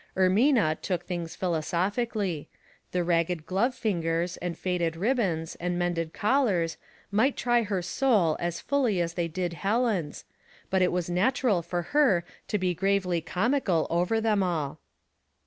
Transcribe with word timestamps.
Erraina 0.17 0.75
took 0.81 1.05
things 1.05 1.35
philo 1.35 1.59
sophically; 1.59 2.47
the 2.91 3.03
ragged 3.03 3.45
glove 3.45 3.75
fingers, 3.75 4.35
and 4.37 4.57
faded 4.57 4.95
ribbons, 4.95 5.53
and 5.59 5.77
mended 5.77 6.11
collars, 6.11 6.77
might 7.11 7.37
try 7.37 7.61
her 7.61 7.83
soul 7.83 8.35
as 8.39 8.59
fully 8.59 8.99
as 8.99 9.13
they 9.13 9.27
did 9.27 9.53
Helen's, 9.53 10.25
but 10.71 10.81
it 10.81 10.91
was 10.91 11.07
natural 11.07 11.61
for 11.61 11.83
her 11.93 12.23
to 12.47 12.57
be 12.57 12.73
gravely 12.73 13.21
comical 13.21 13.85
over 13.91 14.19
them 14.19 14.41
all. 14.41 14.79